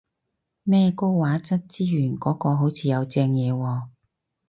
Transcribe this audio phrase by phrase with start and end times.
[0.63, 3.87] 咩高畫質資源嗰個好似有正嘢喎